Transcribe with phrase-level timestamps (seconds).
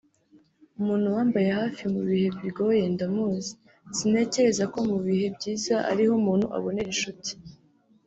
[0.79, 3.51] “Umuntu wambaye hafi mu bihe bigoye ndamuzi
[3.97, 7.31] sintekereza ko mu bihe byiza ari ho umuntu abonera inshuti